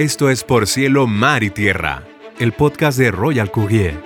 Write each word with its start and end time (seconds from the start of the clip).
Esto 0.00 0.30
es 0.30 0.44
Por 0.44 0.66
Cielo, 0.66 1.06
Mar 1.06 1.42
y 1.42 1.50
Tierra, 1.50 2.04
el 2.38 2.52
podcast 2.52 2.96
de 2.96 3.10
Royal 3.10 3.50
Courier. 3.50 4.02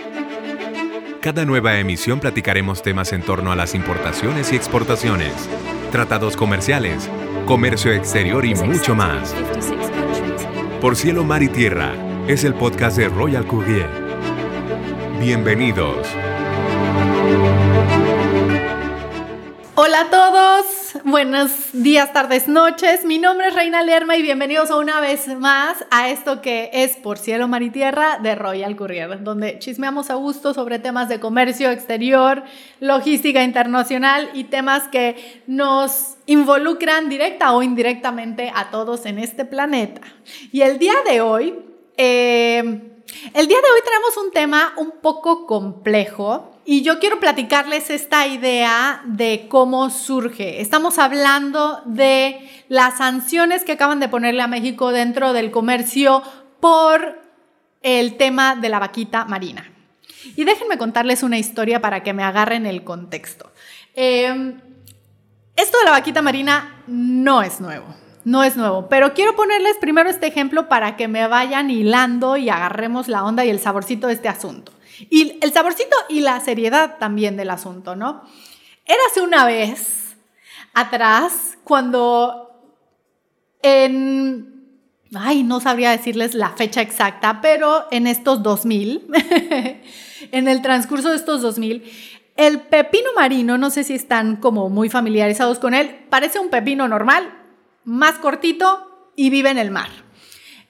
Cada 1.21 1.45
nueva 1.45 1.79
emisión 1.79 2.19
platicaremos 2.19 2.83
temas 2.83 3.13
en 3.13 3.23
torno 3.23 3.53
a 3.53 3.55
las 3.55 3.77
importaciones 3.77 4.53
y 4.53 4.57
exportaciones, 4.57 5.33
tratados 5.93 6.37
comerciales, 6.37 7.09
comercio 7.47 7.93
exterior 7.93 8.45
y 8.45 8.57
mucho 8.57 8.97
más. 8.97 9.33
Por 10.81 10.97
Cielo, 10.97 11.23
Mar 11.23 11.45
y 11.45 11.49
Tierra 11.49 11.93
es 12.27 12.43
el 12.43 12.55
podcast 12.55 12.97
de 12.97 13.09
Royal 13.09 13.47
Courier. 13.47 13.89
Bienvenidos. 15.21 16.09
Hola 19.77 20.01
a 20.01 20.11
todos, 20.11 20.74
buenos 21.03 21.51
días, 21.73 22.13
tardes, 22.13 22.47
noches. 22.47 23.05
Mi 23.05 23.19
nombre 23.19 23.49
es 23.49 23.55
Reina 23.55 23.83
Lerma 23.83 24.17
y 24.17 24.23
bienvenidos 24.23 24.71
una 24.71 25.01
vez 25.01 25.27
más 25.39 25.85
a 25.91 26.11
esto 26.11 26.41
que 26.41 26.71
es 26.73 26.97
Por 26.97 27.19
Cielo, 27.19 27.49
Mar 27.49 27.63
y 27.63 27.71
Tierra 27.71 28.19
de 28.23 28.35
Royal 28.35 28.77
Courier, 28.77 29.25
donde 29.25 29.59
chismeamos 29.59 30.11
a 30.11 30.15
gusto 30.15 30.55
sobre 30.55 30.79
temas 30.79 31.09
de 31.09 31.19
comercio 31.19 31.71
exterior, 31.71 32.45
logística 32.81 33.43
internacional 33.43 34.31
y 34.35 34.45
temas 34.45 34.87
que 34.89 35.43
nos 35.47 36.17
involucran 36.27 37.09
directa 37.09 37.53
o 37.53 37.63
indirectamente 37.63 38.53
a 38.55 38.71
todos 38.71 39.07
en 39.07 39.19
este 39.19 39.45
planeta. 39.45 40.03
Y 40.53 40.61
el 40.61 40.79
día 40.79 40.95
de 41.09 41.21
hoy, 41.21 41.59
eh, 41.97 42.59
el 42.59 43.49
día 43.49 43.59
de 43.59 43.71
hoy 43.73 43.81
tenemos 43.85 44.17
un 44.25 44.31
tema 44.31 44.75
un 44.77 44.93
poco 45.01 45.47
complejo 45.47 46.54
y 46.67 46.83
yo 46.83 46.99
quiero 46.99 47.21
platicarles 47.21 47.91
esta 47.91 48.27
idea 48.27 49.03
de 49.05 49.47
cómo 49.49 49.91
surge. 49.91 50.61
Estamos 50.61 50.99
hablando 50.99 51.83
de 51.85 52.49
las 52.69 52.99
sanciones 52.99 53.65
que 53.65 53.73
acaban 53.73 54.01
de 54.01 54.09
ponerle 54.09 54.43
a 54.43 54.47
México 54.47 54.91
dentro 54.91 55.33
del 55.33 55.51
comercio 55.51 56.23
por 56.61 57.21
el 57.83 58.17
tema 58.17 58.57
de 58.57 58.71
la 58.71 58.79
vaquita 58.79 59.27
marina. 59.27 59.71
Y 60.37 60.45
déjenme 60.45 60.79
contarles 60.79 61.23
una 61.23 61.39
historia 61.39 61.83
para 61.83 62.03
que 62.03 62.15
me 62.15 62.23
agarren 62.23 62.65
el 62.65 62.83
contexto. 62.83 63.53
Em, 63.95 64.59
esto 65.55 65.79
de 65.79 65.85
la 65.85 65.91
vaquita 65.91 66.23
marina 66.23 66.83
no 66.87 67.43
es 67.43 67.61
nuevo, 67.61 67.87
no 68.25 68.43
es 68.43 68.57
nuevo, 68.57 68.89
pero 68.89 69.13
quiero 69.13 69.37
ponerles 69.37 69.77
primero 69.81 70.09
este 70.09 70.27
ejemplo 70.27 70.69
para 70.69 70.97
que 70.97 71.09
me 71.09 71.29
vayan 71.29 71.71
hilando 71.71 72.39
y 72.39 72.49
agarremos 72.49 73.09
la 73.09 73.23
onda 73.23 73.45
y 73.45 73.51
el 73.51 73.61
saborcito 73.61 74.07
de 74.07 74.15
este 74.15 74.29
asunto. 74.29 74.73
Y 75.11 75.39
el 75.41 75.53
saborcito 75.53 75.97
y 76.09 76.21
la 76.21 76.41
seriedad 76.41 76.99
también 76.99 77.37
del 77.37 77.51
asunto, 77.51 77.97
¿no? 77.97 78.23
Érase 78.87 79.21
una 79.23 79.45
vez 79.45 80.17
atrás 80.75 81.59
cuando 81.65 82.51
en... 83.63 84.53
Ay, 85.17 85.45
no 85.45 85.61
sabría 85.61 85.91
decirles 85.91 86.35
la 86.35 86.51
fecha 86.51 86.81
exacta, 86.81 87.41
pero 87.41 87.87
en 87.93 88.09
estos 88.09 88.43
2000, 88.43 89.07
en 90.33 90.49
el 90.49 90.61
transcurso 90.61 91.11
de 91.11 91.17
estos 91.17 91.41
2000, 91.41 91.85
el 92.37 92.61
pepino 92.63 93.11
marino, 93.15 93.57
no 93.57 93.71
sé 93.71 93.85
si 93.85 93.95
están 93.95 94.37
como 94.37 94.69
muy 94.71 94.89
familiarizados 94.89 95.61
con 95.61 95.73
él, 95.73 96.05
parece 96.11 96.41
un 96.41 96.51
pepino 96.51 96.89
normal, 96.89 97.33
más 97.85 98.15
cortito 98.15 99.13
y 99.15 99.31
vive 99.31 99.51
en 99.51 99.59
el 99.59 99.71
mar. 99.71 100.04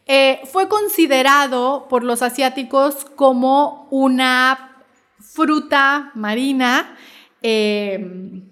Eh, 0.06 0.41
fue 0.44 0.69
considerado 0.69 1.86
por 1.88 2.05
los 2.05 2.22
asiáticos 2.22 3.06
como 3.16 3.88
una 3.91 4.83
fruta 5.20 6.11
marina. 6.14 6.96
Eh, 7.42 8.42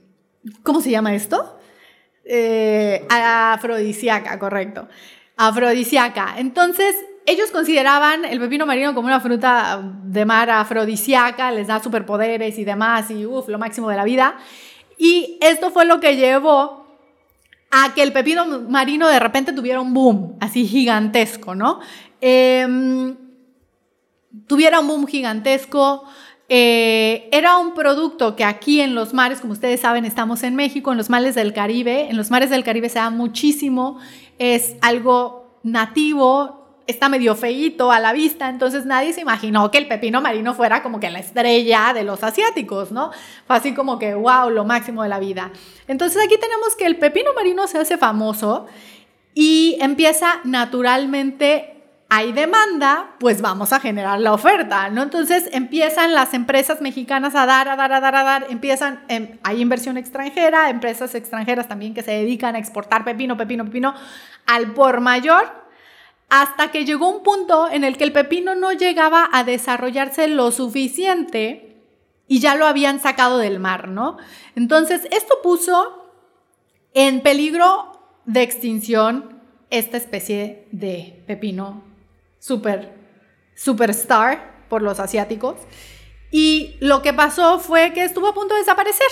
¿Cómo 0.63 0.81
se 0.81 0.91
llama 0.91 1.15
esto? 1.15 1.59
Eh, 2.25 3.07
afrodisíaca, 3.11 4.39
correcto. 4.39 4.89
Afrodisíaca. 5.37 6.35
Entonces, 6.39 6.97
ellos 7.27 7.51
consideraban 7.51 8.25
el 8.25 8.41
pepino 8.41 8.67
marino 8.67 8.95
como 8.95 9.07
una 9.07 9.21
fruta 9.21 9.81
de 10.05 10.25
mar 10.25 10.51
afrodisíaca, 10.51 11.51
les 11.53 11.67
da 11.69 11.83
superpoderes 11.83 12.59
y 12.59 12.65
demás, 12.65 13.11
y 13.11 13.27
uff, 13.27 13.49
lo 13.49 13.59
máximo 13.59 13.89
de 13.91 13.97
la 13.97 14.05
vida. 14.05 14.37
Y 14.99 15.39
esto 15.41 15.71
fue 15.71 15.85
lo 15.85 16.01
que 16.01 16.17
llevó 16.17 16.82
a 17.75 17.95
que 17.95 18.03
el 18.03 18.13
pepino 18.13 18.61
marino 18.69 19.09
de 19.09 19.19
repente 19.19 19.55
tuviera 19.55 19.81
un 19.81 19.95
boom 19.95 20.37
así 20.41 20.67
gigantesco, 20.67 21.55
¿no? 21.55 21.81
Em, 22.21 23.17
tuviera 24.47 24.79
un 24.79 24.87
boom 24.87 25.07
gigantesco. 25.07 26.05
Eh, 26.51 27.31
era 27.33 27.57
un 27.57 27.73
producto 27.73 28.37
que 28.37 28.45
aquí 28.45 28.83
en 28.83 28.95
los 28.95 29.15
mares, 29.15 29.41
como 29.41 29.55
ustedes 29.55 29.81
saben, 29.81 30.05
estamos 30.05 30.43
en 30.43 30.55
México, 30.55 30.93
en 30.93 30.99
los 30.99 31.09
mares 31.09 31.35
del 31.35 31.55
Caribe. 31.55 32.11
En 32.11 32.19
los 32.19 32.31
mares 32.31 32.51
del 32.51 32.63
Caribe 32.63 32.91
se 32.91 32.99
da 32.99 33.09
muchísimo. 33.09 33.99
Es 34.39 34.77
algo 34.83 35.59
nativo, 35.63 36.62
está 36.87 37.09
medio 37.09 37.35
feíto 37.35 37.93
a 37.93 38.01
la 38.01 38.13
vista, 38.13 38.49
entonces 38.49 38.87
nadie 38.87 39.13
se 39.13 39.21
imaginó 39.21 39.71
que 39.71 39.79
el 39.79 39.89
pepino 39.89 40.21
marino 40.21 40.55
fuera 40.55 40.83
como 40.83 41.01
que 41.01 41.11
la 41.11 41.19
estrella 41.19 41.93
de 41.95 42.05
los 42.05 42.23
asiáticos, 42.23 42.93
¿no? 42.93 43.11
Fue 43.47 43.57
así 43.57 43.75
como 43.75 43.99
que, 43.99 44.15
wow, 44.15 44.51
lo 44.51 44.65
máximo 44.65 45.03
de 45.03 45.09
la 45.09 45.19
vida. 45.19 45.51
Entonces 45.89 46.23
aquí 46.25 46.37
tenemos 46.39 46.75
que 46.77 46.87
el 46.87 46.99
pepino 46.99 47.33
marino 47.35 47.67
se 47.67 47.79
hace 47.79 47.99
famoso 47.99 48.67
y 49.35 49.79
empieza 49.81 50.41
naturalmente 50.45 51.73
hay 52.15 52.33
demanda, 52.33 53.15
pues 53.19 53.41
vamos 53.41 53.73
a 53.73 53.81
generar 53.81 54.21
la 54.21 54.35
oferta, 54.35 54.91
¿no? 54.91 55.03
Entonces 55.03 55.49
empiezan 55.51 56.13
las 56.13 56.35
empresas 56.35 56.83
mexicanas 56.83 57.35
a 57.35 57.47
dar, 57.47 57.69
a 57.69 57.77
dar, 57.77 57.91
a 57.91 58.01
dar, 58.01 58.15
a 58.15 58.23
dar, 58.23 58.47
empiezan, 58.51 59.03
em, 59.09 59.39
hay 59.43 59.63
inversión 59.63 59.97
extranjera, 59.97 60.69
empresas 60.69 61.15
extranjeras 61.15 61.69
también 61.69 61.95
que 61.95 62.03
se 62.03 62.11
dedican 62.11 62.55
a 62.55 62.59
exportar 62.59 63.03
pepino, 63.03 63.39
pepino, 63.39 63.65
pepino 63.65 63.95
al 64.45 64.73
por 64.73 65.01
mayor 65.01 65.62
hasta 66.35 66.71
que 66.71 66.87
llegó 66.87 67.11
un 67.11 67.23
punto 67.23 67.69
en 67.71 67.85
el 67.85 67.99
que 67.99 68.05
el 68.05 68.13
pepino 68.15 68.55
no 68.55 68.73
llegaba 68.73 69.29
a 69.35 69.45
desarrollarse 69.45 70.29
lo 70.29 70.51
suficiente 70.51 71.85
y 72.27 72.41
ya 72.41 72.55
lo 72.55 72.67
habían 72.67 73.01
sacado 73.01 73.37
del 73.37 73.61
mar, 73.61 73.89
¿no? 73.89 74.17
Entonces, 74.57 75.07
esto 75.11 75.41
puso 75.43 76.11
en 76.95 77.21
peligro 77.21 78.01
de 78.25 78.41
extinción 78.41 79.43
esta 79.69 79.99
especie 79.99 80.69
de 80.73 81.23
pepino 81.27 81.85
super, 82.39 82.95
superstar 83.55 84.65
por 84.71 84.81
los 84.81 85.01
asiáticos. 85.01 85.57
Y 86.31 86.77
lo 86.81 87.03
que 87.03 87.13
pasó 87.13 87.59
fue 87.59 87.93
que 87.93 88.05
estuvo 88.05 88.29
a 88.29 88.35
punto 88.35 88.55
de 88.55 88.61
desaparecer. 88.61 89.09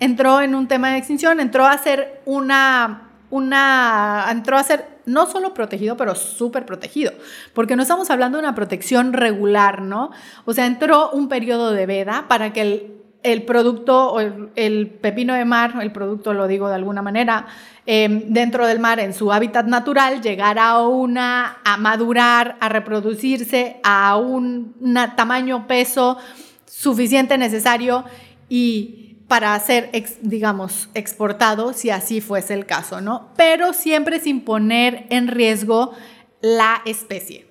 Entró 0.00 0.40
en 0.40 0.54
un 0.54 0.68
tema 0.68 0.92
de 0.92 0.96
extinción, 0.96 1.38
entró 1.38 1.66
a 1.66 1.76
ser 1.76 2.22
una, 2.24 3.11
una, 3.32 4.26
entró 4.30 4.58
a 4.58 4.62
ser 4.62 4.98
no 5.06 5.24
solo 5.24 5.54
protegido, 5.54 5.96
pero 5.96 6.14
súper 6.14 6.66
protegido, 6.66 7.12
porque 7.54 7.76
no 7.76 7.82
estamos 7.82 8.10
hablando 8.10 8.36
de 8.36 8.42
una 8.44 8.54
protección 8.54 9.14
regular, 9.14 9.80
¿no? 9.80 10.10
O 10.44 10.52
sea, 10.52 10.66
entró 10.66 11.10
un 11.12 11.28
periodo 11.28 11.72
de 11.72 11.86
veda 11.86 12.26
para 12.28 12.52
que 12.52 12.92
el, 13.22 13.42
producto 13.44 14.12
o 14.12 14.20
el, 14.20 14.88
pepino 15.00 15.32
de 15.32 15.46
mar, 15.46 15.72
el 15.80 15.92
producto 15.92 16.34
lo 16.34 16.46
digo 16.46 16.68
de 16.68 16.74
alguna 16.74 17.00
manera, 17.00 17.46
em, 17.86 18.24
dentro 18.28 18.66
del 18.66 18.80
mar, 18.80 19.00
en 19.00 19.14
su 19.14 19.32
hábitat 19.32 19.64
natural, 19.64 20.20
llegara 20.20 20.68
a, 20.68 20.86
una, 20.86 21.56
a 21.64 21.78
madurar, 21.78 22.58
a 22.60 22.68
reproducirse 22.68 23.80
a 23.82 24.18
un 24.18 24.74
tamaño, 25.16 25.66
peso 25.66 26.18
suficiente, 26.66 27.38
necesario 27.38 28.04
y 28.50 29.11
para 29.28 29.58
ser, 29.60 29.90
digamos, 30.20 30.88
exportado 30.94 31.72
si 31.72 31.90
así 31.90 32.20
fuese 32.20 32.54
el 32.54 32.66
caso, 32.66 33.00
¿no? 33.00 33.30
Pero 33.36 33.72
siempre 33.72 34.20
sin 34.20 34.42
poner 34.42 35.06
en 35.10 35.28
riesgo 35.28 35.92
la 36.40 36.82
especie. 36.84 37.46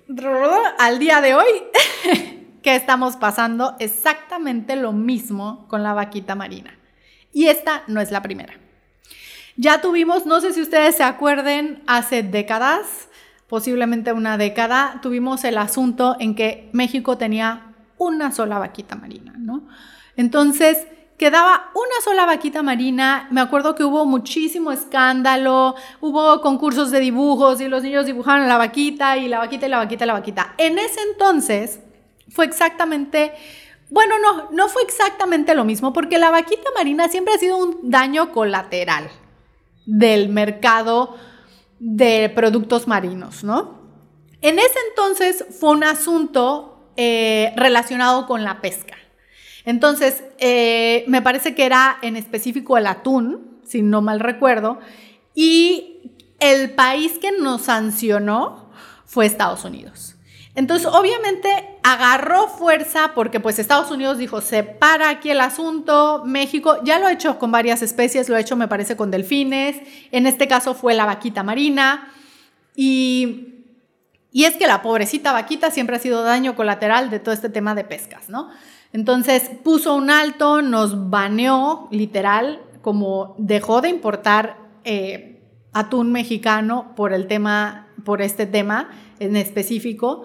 Al 0.77 0.99
día 0.99 1.21
de 1.21 1.35
hoy, 1.35 1.63
que 2.61 2.75
estamos 2.75 3.15
pasando 3.15 3.75
exactamente 3.79 4.75
lo 4.75 4.91
mismo 4.91 5.67
con 5.67 5.83
la 5.83 5.93
vaquita 5.93 6.35
marina. 6.35 6.77
Y 7.33 7.47
esta 7.47 7.83
no 7.87 8.01
es 8.01 8.11
la 8.11 8.21
primera. 8.21 8.53
Ya 9.55 9.81
tuvimos, 9.81 10.25
no 10.25 10.41
sé 10.41 10.53
si 10.53 10.61
ustedes 10.61 10.95
se 10.95 11.03
acuerden, 11.03 11.83
hace 11.87 12.23
décadas, 12.23 13.09
posiblemente 13.47 14.13
una 14.13 14.37
década, 14.37 14.99
tuvimos 15.01 15.43
el 15.43 15.57
asunto 15.57 16.16
en 16.19 16.35
que 16.35 16.69
México 16.73 17.17
tenía 17.17 17.73
una 17.97 18.31
sola 18.31 18.59
vaquita 18.59 18.96
marina, 18.96 19.34
¿no? 19.37 19.67
Entonces, 20.16 20.87
quedaba 21.22 21.70
una 21.76 22.02
sola 22.03 22.26
vaquita 22.26 22.64
marina. 22.64 23.28
Me 23.29 23.41
acuerdo 23.41 23.76
que 23.76 23.84
hubo 23.84 24.08
muchísimo 24.08 24.72
escándalo, 24.72 25.76
hubo 26.00 26.41
concursos 26.41 26.90
de 26.90 27.00
dibujos 27.00 27.62
y 27.62 27.68
los 27.68 27.84
niños 27.84 28.08
dibujaban 28.08 28.47
la 28.47 28.58
vaquita 28.58 29.18
y 29.18 29.28
la 29.28 29.38
vaquita 29.38 29.68
y 29.68 29.70
la 29.70 29.78
vaquita 29.78 30.03
y 30.03 30.08
la 30.08 30.14
vaquita. 30.14 30.56
En 30.58 30.79
ese 30.79 31.00
entonces 31.12 31.79
fue 32.28 32.46
exactamente... 32.46 33.34
Bueno, 33.91 34.16
no, 34.18 34.50
no 34.50 34.68
fue 34.68 34.82
exactamente 34.82 35.53
lo 35.53 35.64
mismo, 35.64 35.94
porque 35.94 36.18
la 36.18 36.32
vaquita 36.32 36.68
marina 36.76 37.08
siempre 37.08 37.35
ha 37.35 37.38
sido 37.38 37.56
un 37.58 37.78
daño 37.84 38.32
colateral 38.32 39.08
del 39.85 40.29
mercado 40.29 41.18
de 41.78 42.32
productos 42.34 42.88
marinos, 42.88 43.44
¿no? 43.44 43.79
En 44.41 44.58
ese 44.58 44.79
entonces 44.90 45.46
fue 45.59 45.70
un 45.70 45.84
asunto 45.84 46.90
eh, 46.97 47.53
relacionado 47.58 48.26
con 48.26 48.44
la 48.44 48.59
pesca. 48.59 48.96
Entonces, 49.66 50.23
eh, 50.40 51.03
me 51.08 51.22
parece 51.22 51.55
que 51.55 51.66
era 51.66 51.97
en 52.02 52.16
específico 52.16 52.78
el 52.78 52.87
atún, 52.87 53.59
si 53.63 53.81
no 53.81 54.02
mal 54.02 54.19
recuerdo, 54.19 54.79
y 55.35 56.02
el 56.40 56.72
país 56.72 57.13
que 57.19 57.31
nos 57.31 57.63
sancionó 57.63 58.72
fue 59.05 59.25
Estados 59.25 59.63
Unidos. 59.63 60.16
Entonces, 60.53 60.87
obviamente 60.87 61.49
agarró 61.81 62.47
fuerza 62.47 63.13
porque 63.16 63.40
pues 63.40 63.58
Estados 63.58 63.90
Unidos 63.90 64.17
dijo, 64.17 64.41
se 64.41 64.63
para 64.63 65.09
aquí 65.09 65.29
el 65.29 65.40
asunto, 65.40 66.23
México 66.25 66.78
ya 66.84 66.99
lo 66.99 67.08
ha 67.08 67.13
hecho 67.13 67.40
con 67.40 67.52
varias 67.52 67.81
especies, 67.81 68.28
lo 68.28 68.35
ha 68.35 68.41
hecho 68.41 68.58
me 68.58 68.67
parece 68.67 68.97
con 68.97 69.11
delfines, 69.11 69.78
en 70.11 70.28
este 70.28 70.47
caso 70.47 70.73
fue 70.73 70.93
la 70.93 71.05
vaquita 71.05 71.43
marina 71.43 72.11
y, 72.75 73.50
y 74.31 74.45
es 74.45 74.55
que 74.55 74.67
la 74.67 74.81
pobrecita 74.81 75.33
vaquita 75.33 75.72
siempre 75.72 75.97
ha 75.97 75.99
sido 75.99 76.23
daño 76.23 76.55
colateral 76.55 77.09
de 77.09 77.19
todo 77.19 77.33
este 77.33 77.49
tema 77.49 77.75
de 77.75 77.83
pescas, 77.83 78.29
¿no? 78.29 78.49
Entonces 78.93 79.49
puso 79.63 79.95
un 79.95 80.09
alto, 80.09 80.61
nos 80.61 81.09
baneó 81.09 81.87
literal, 81.91 82.61
como 82.81 83.35
dejó 83.37 83.81
de 83.81 83.89
importar 83.89 84.57
eh, 84.83 85.41
atún 85.73 86.11
mexicano 86.11 86.93
por 86.95 87.13
el 87.13 87.28
tema, 87.28 87.87
por 88.03 88.22
este 88.22 88.45
tema 88.45 88.89
en 89.19 89.35
específico. 89.35 90.23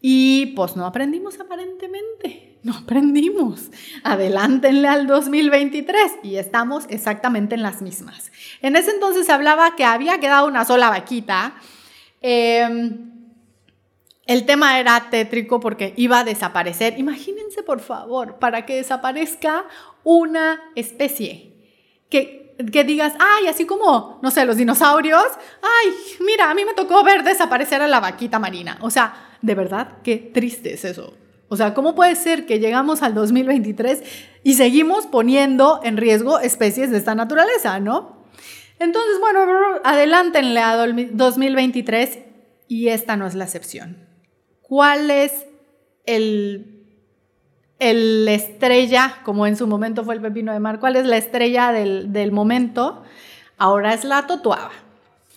Y 0.00 0.46
pues 0.56 0.76
no 0.76 0.86
aprendimos 0.86 1.38
aparentemente, 1.40 2.58
no 2.62 2.74
aprendimos. 2.74 3.70
Adelántenle 4.02 4.88
al 4.88 5.06
2023 5.06 6.12
y 6.22 6.36
estamos 6.36 6.86
exactamente 6.88 7.54
en 7.54 7.62
las 7.62 7.82
mismas. 7.82 8.32
En 8.62 8.76
ese 8.76 8.92
entonces 8.92 9.28
hablaba 9.28 9.76
que 9.76 9.84
había 9.84 10.18
quedado 10.20 10.46
una 10.46 10.64
sola 10.64 10.88
vaquita. 10.88 11.54
Em, 12.22 13.09
el 14.30 14.46
tema 14.46 14.78
era 14.78 15.10
tétrico 15.10 15.58
porque 15.58 15.92
iba 15.96 16.20
a 16.20 16.24
desaparecer. 16.24 16.96
Imagínense, 17.00 17.64
por 17.64 17.80
favor, 17.80 18.38
para 18.38 18.64
que 18.64 18.76
desaparezca 18.76 19.64
una 20.04 20.60
especie 20.76 21.52
que 22.08 22.38
que 22.72 22.84
digas, 22.84 23.14
ay, 23.18 23.46
así 23.46 23.64
como, 23.64 24.18
no 24.22 24.30
sé, 24.30 24.44
los 24.44 24.58
dinosaurios, 24.58 25.24
ay, 25.62 25.94
mira, 26.20 26.50
a 26.50 26.54
mí 26.54 26.62
me 26.66 26.74
tocó 26.74 27.02
ver 27.02 27.24
desaparecer 27.24 27.80
a 27.80 27.88
la 27.88 28.00
vaquita 28.00 28.38
marina. 28.38 28.76
O 28.82 28.90
sea, 28.90 29.14
de 29.40 29.54
verdad, 29.54 29.96
qué 30.04 30.18
triste 30.18 30.74
es 30.74 30.84
eso. 30.84 31.14
O 31.48 31.56
sea, 31.56 31.72
¿cómo 31.72 31.94
puede 31.94 32.16
ser 32.16 32.44
que 32.44 32.58
llegamos 32.58 33.00
al 33.00 33.14
2023 33.14 34.02
y 34.44 34.54
seguimos 34.54 35.06
poniendo 35.06 35.80
en 35.82 35.96
riesgo 35.96 36.38
especies 36.38 36.90
de 36.90 36.98
esta 36.98 37.14
naturaleza, 37.14 37.80
no? 37.80 38.26
Entonces, 38.78 39.18
bueno, 39.20 39.40
adelántenle 39.82 40.60
a 40.60 40.76
2023 40.76 42.18
y 42.68 42.88
esta 42.88 43.16
no 43.16 43.26
es 43.26 43.34
la 43.34 43.44
excepción. 43.44 44.09
¿Cuál 44.70 45.10
es 45.10 45.32
el 46.06 46.80
el 47.80 48.28
estrella, 48.28 49.16
como 49.24 49.46
en 49.48 49.56
su 49.56 49.66
momento 49.66 50.04
fue 50.04 50.14
el 50.14 50.20
pepino 50.20 50.52
de 50.52 50.60
mar, 50.60 50.78
¿cuál 50.78 50.94
es 50.94 51.06
la 51.06 51.16
estrella 51.16 51.72
del, 51.72 52.30
momento? 52.30 53.02
Ahora 53.58 53.94
es 53.94 54.04
la 54.04 54.28
totuaba, 54.28 54.70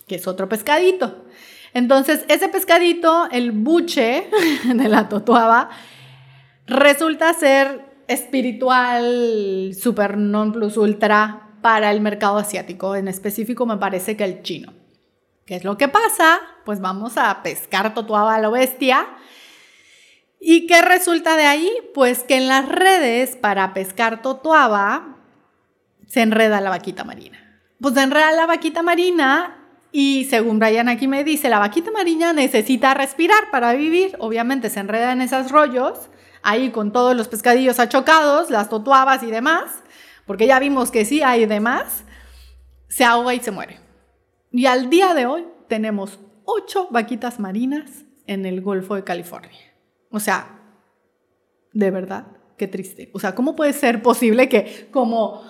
que 0.06 0.14
es 0.14 0.28
otro 0.28 0.48
pescadito. 0.48 1.24
Entonces, 1.72 2.24
ese 2.28 2.48
pescadito, 2.48 3.28
el 3.32 3.50
buche 3.50 4.28
de 4.72 4.88
la 4.88 5.08
totuaba, 5.08 5.70
resulta 6.68 7.32
ser 7.32 7.80
espiritual, 8.06 9.72
super 9.74 10.16
non 10.16 10.52
plus 10.52 10.76
ultra 10.76 11.58
para 11.60 11.90
el 11.90 12.00
mercado 12.02 12.36
asiático. 12.36 12.94
En 12.94 13.08
específico, 13.08 13.66
me 13.66 13.78
parece 13.78 14.16
que 14.16 14.24
el 14.24 14.42
chino. 14.42 14.74
¿Qué 15.46 15.56
es 15.56 15.64
lo 15.64 15.76
que 15.76 15.88
pasa? 15.88 16.40
Pues 16.64 16.80
vamos 16.80 17.16
a 17.16 17.42
pescar 17.42 17.94
totuaba 17.94 18.34
a 18.34 18.40
la 18.40 18.50
bestia 18.50 19.06
¿Y 20.46 20.66
qué 20.66 20.82
resulta 20.82 21.38
de 21.38 21.46
ahí? 21.46 21.72
Pues 21.94 22.22
que 22.22 22.36
en 22.36 22.48
las 22.48 22.68
redes 22.68 23.34
para 23.34 23.72
pescar 23.72 24.20
totuaba 24.20 25.16
se 26.06 26.20
enreda 26.20 26.60
la 26.60 26.68
vaquita 26.68 27.02
marina. 27.02 27.62
Pues 27.80 27.94
se 27.94 28.02
enreda 28.02 28.30
la 28.32 28.44
vaquita 28.44 28.82
marina 28.82 29.56
y 29.90 30.24
según 30.24 30.58
Brian 30.58 30.90
aquí 30.90 31.08
me 31.08 31.24
dice, 31.24 31.48
la 31.48 31.60
vaquita 31.60 31.90
marina 31.92 32.34
necesita 32.34 32.92
respirar 32.92 33.50
para 33.50 33.72
vivir. 33.72 34.16
Obviamente 34.18 34.68
se 34.68 34.80
enreda 34.80 35.12
en 35.12 35.22
esos 35.22 35.50
rollos, 35.50 36.10
ahí 36.42 36.68
con 36.72 36.92
todos 36.92 37.16
los 37.16 37.28
pescadillos 37.28 37.80
achocados, 37.80 38.50
las 38.50 38.68
totuabas 38.68 39.22
y 39.22 39.30
demás, 39.30 39.82
porque 40.26 40.46
ya 40.46 40.58
vimos 40.58 40.90
que 40.90 41.06
sí 41.06 41.22
hay 41.22 41.46
demás, 41.46 42.04
se 42.88 43.02
ahoga 43.02 43.32
y 43.32 43.40
se 43.40 43.50
muere. 43.50 43.80
Y 44.52 44.66
al 44.66 44.90
día 44.90 45.14
de 45.14 45.24
hoy 45.24 45.46
tenemos 45.70 46.20
ocho 46.44 46.88
vaquitas 46.90 47.40
marinas 47.40 48.04
en 48.26 48.44
el 48.44 48.60
Golfo 48.60 48.94
de 48.94 49.04
California. 49.04 49.73
O 50.14 50.20
sea, 50.20 50.60
de 51.72 51.90
verdad, 51.90 52.28
qué 52.56 52.68
triste. 52.68 53.10
O 53.12 53.18
sea, 53.18 53.34
¿cómo 53.34 53.56
puede 53.56 53.72
ser 53.72 54.00
posible 54.00 54.48
que 54.48 54.86
como 54.92 55.42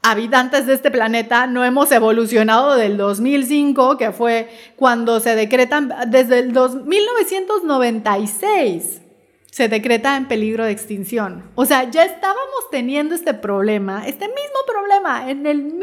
habitantes 0.00 0.66
de 0.66 0.74
este 0.74 0.92
planeta 0.92 1.48
no 1.48 1.64
hemos 1.64 1.90
evolucionado 1.90 2.76
del 2.76 2.96
2005, 2.96 3.98
que 3.98 4.12
fue 4.12 4.48
cuando 4.76 5.18
se 5.18 5.34
decretan, 5.34 5.92
desde 6.06 6.38
el 6.38 6.52
1996 6.52 9.02
se 9.50 9.68
decreta 9.68 10.16
en 10.16 10.28
peligro 10.28 10.64
de 10.64 10.70
extinción. 10.70 11.50
O 11.56 11.64
sea, 11.64 11.90
ya 11.90 12.04
estábamos 12.04 12.70
teniendo 12.70 13.16
este 13.16 13.34
problema, 13.34 14.06
este 14.06 14.28
mismo 14.28 14.60
problema 14.68 15.28
en, 15.28 15.44
el 15.46 15.74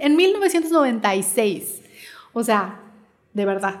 en 0.00 0.16
1996. 0.16 1.80
O 2.34 2.44
sea, 2.44 2.82
de 3.32 3.46
verdad. 3.46 3.76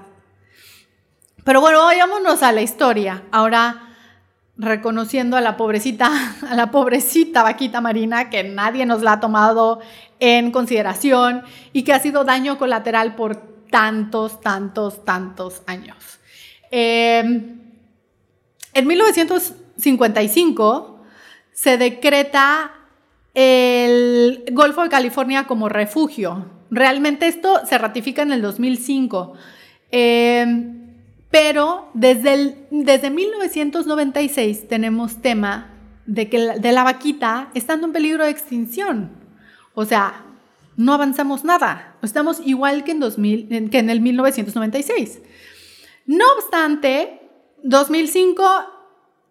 Pero 1.44 1.60
bueno, 1.60 1.84
vayámonos 1.84 2.42
a 2.42 2.52
la 2.52 2.62
historia. 2.62 3.24
Ahora 3.32 3.89
reconociendo 4.56 5.36
a 5.36 5.40
la 5.40 5.56
pobrecita, 5.56 6.10
a 6.48 6.54
la 6.54 6.70
pobrecita 6.70 7.42
vaquita 7.42 7.80
marina 7.80 8.30
que 8.30 8.44
nadie 8.44 8.86
nos 8.86 9.02
la 9.02 9.14
ha 9.14 9.20
tomado 9.20 9.80
en 10.18 10.52
consideración 10.52 11.42
y 11.72 11.82
que 11.82 11.92
ha 11.92 12.00
sido 12.00 12.24
daño 12.24 12.58
colateral 12.58 13.14
por 13.14 13.36
tantos, 13.70 14.40
tantos, 14.40 15.04
tantos 15.04 15.62
años. 15.66 15.96
Em, 16.70 17.60
en 18.74 18.86
1955 18.86 21.00
se 21.52 21.78
decreta 21.78 22.72
el 23.34 24.44
Golfo 24.52 24.82
de 24.82 24.88
California 24.88 25.46
como 25.46 25.68
refugio. 25.68 26.46
Realmente 26.70 27.26
esto 27.26 27.66
se 27.66 27.78
ratifica 27.78 28.22
en 28.22 28.32
el 28.32 28.42
2005. 28.42 29.34
Pero 31.30 31.90
desde, 31.94 32.66
desde 32.70 33.10
1996 33.10 34.68
tenemos 34.68 35.22
tema 35.22 35.74
de 36.06 36.28
que 36.28 36.38
la, 36.38 36.58
de 36.58 36.72
la 36.72 36.82
vaquita 36.82 37.50
estando 37.54 37.86
en 37.86 37.92
peligro 37.92 38.24
de 38.24 38.30
extinción. 38.30 39.12
O 39.74 39.84
sea, 39.84 40.24
no 40.76 40.94
avanzamos 40.94 41.44
nada. 41.44 41.96
Estamos 42.02 42.40
igual 42.44 42.84
que 42.84 42.92
en, 42.92 43.00
2000, 43.00 43.70
que 43.70 43.78
en 43.78 43.90
el 43.90 44.00
1996. 44.00 45.20
No 46.06 46.24
obstante, 46.36 47.20
2005 47.62 48.44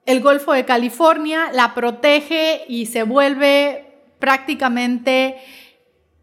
el 0.05 0.21
Golfo 0.21 0.53
de 0.53 0.65
California 0.65 1.51
la 1.51 1.73
protege 1.73 2.63
y 2.67 2.85
se 2.85 3.03
vuelve 3.03 3.85
prácticamente 4.19 5.37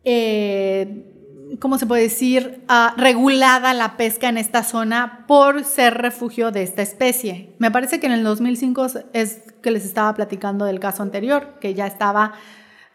eh, 0.05 1.16
¿cómo 1.61 1.79
se 1.79 1.87
puede 1.87 2.03
decir?, 2.03 2.65
ah, 2.69 2.95
regulada 2.97 3.75
la 3.75 3.97
pesca 3.97 4.29
en 4.29 4.39
esta 4.39 4.63
zona 4.63 5.25
por 5.27 5.65
ser 5.65 5.95
refugio 5.95 6.51
de 6.51 6.63
esta 6.63 6.83
especie. 6.83 7.55
Me 7.59 7.71
parece 7.71 8.01
que 8.01 8.07
en 8.07 8.13
el 8.13 8.25
2005 8.25 8.87
es 9.13 9.43
que 9.63 9.71
les 9.71 9.85
estaba 9.85 10.15
platicando 10.15 10.65
del 10.65 10.81
caso 10.81 11.03
anterior, 11.03 11.59
que 11.61 11.75
ya 11.75 11.87
estaba 11.87 12.35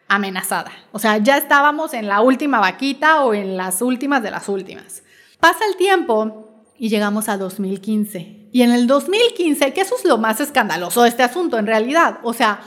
amenazada. 0.07 0.71
O 0.91 0.99
sea, 0.99 1.17
ya 1.17 1.37
estábamos 1.37 1.93
en 1.93 2.07
la 2.07 2.21
última 2.21 2.59
vaquita 2.59 3.23
o 3.23 3.33
en 3.33 3.55
las 3.55 3.81
últimas 3.81 4.21
de 4.21 4.31
las 4.31 4.49
últimas. 4.49 5.03
Pasa 5.39 5.65
el 5.69 5.77
tiempo 5.77 6.65
y 6.77 6.89
llegamos 6.89 7.29
a 7.29 7.37
2015. 7.37 8.49
Y 8.51 8.63
en 8.63 8.71
el 8.71 8.87
2015, 8.87 9.71
que 9.73 9.81
eso 9.81 9.95
es 9.95 10.03
lo 10.03 10.17
más 10.17 10.41
escandaloso 10.41 11.03
de 11.03 11.09
este 11.09 11.23
asunto 11.23 11.57
en 11.57 11.67
realidad, 11.67 12.19
o 12.23 12.33
sea, 12.33 12.59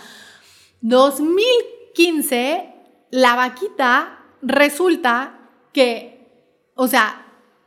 2015, 0.80 2.74
la 3.10 3.36
vaquita 3.36 4.20
resulta 4.40 5.43
que, 5.74 6.26
o 6.74 6.88
sea, 6.88 7.26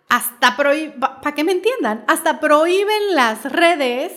hasta 0.09 0.57
prohíben, 0.57 0.99
para 0.99 1.35
que 1.35 1.43
me 1.43 1.51
entiendan, 1.51 2.03
hasta 2.07 2.39
prohíben 2.39 3.13
las 3.13 3.43
redes 3.43 4.11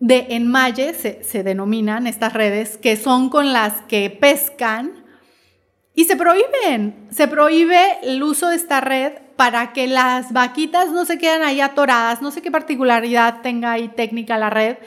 de 0.00 0.26
enmalle, 0.30 0.94
se, 0.94 1.22
se 1.22 1.44
denominan 1.44 2.08
estas 2.08 2.32
redes, 2.32 2.78
que 2.78 2.96
son 2.96 3.28
con 3.28 3.52
las 3.52 3.82
que 3.82 4.10
pescan, 4.10 5.04
y 5.94 6.04
se 6.04 6.16
prohíben, 6.16 7.06
se 7.10 7.28
prohíbe 7.28 7.78
el 8.02 8.22
uso 8.22 8.48
de 8.48 8.56
esta 8.56 8.80
red 8.80 9.12
para 9.36 9.72
que 9.74 9.86
las 9.86 10.32
vaquitas 10.32 10.90
no 10.90 11.04
se 11.04 11.18
queden 11.18 11.42
ahí 11.42 11.60
atoradas, 11.60 12.22
no 12.22 12.30
sé 12.30 12.40
qué 12.40 12.50
particularidad 12.50 13.42
tenga 13.42 13.72
ahí 13.72 13.88
técnica 13.88 14.38
la 14.38 14.48
red. 14.48 14.78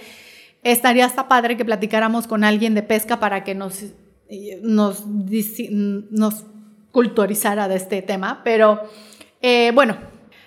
Estaría 0.64 1.06
hasta 1.06 1.28
padre 1.28 1.58
que 1.58 1.66
platicáramos 1.66 2.26
con 2.26 2.44
alguien 2.44 2.74
de 2.74 2.82
pesca 2.82 3.20
para 3.20 3.44
que 3.44 3.54
nos, 3.54 3.84
nos 4.52 6.46
culturizara 6.96 7.68
de 7.68 7.76
este 7.76 8.02
tema, 8.02 8.40
pero 8.46 8.84
eh, 9.42 9.74
bueno, 9.76 9.98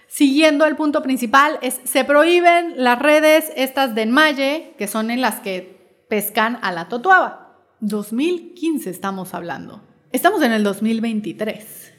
siguiendo 0.07 0.65
el 0.65 0.77
punto 0.77 1.03
principal, 1.03 1.59
es, 1.61 1.79
se 1.85 2.05
prohíben 2.05 2.73
las 2.83 2.99
redes 2.99 3.53
estas 3.55 3.95
de 3.95 4.01
enmalle, 4.01 4.75
que 4.79 4.87
son 4.87 5.11
en 5.11 5.21
las 5.21 5.41
que 5.41 6.07
pescan 6.09 6.59
a 6.63 6.73
la 6.73 6.89
totuaba. 6.89 7.59
2015 7.81 8.89
estamos 8.89 9.35
hablando. 9.35 9.83
Estamos 10.11 10.41
en 10.43 10.53
el 10.53 10.65
2023. 10.65 11.93